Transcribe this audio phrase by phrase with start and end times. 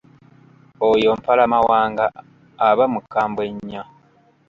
[0.89, 2.05] Oyo Mpalamawanga
[2.67, 3.83] aba mukambwe nnyo.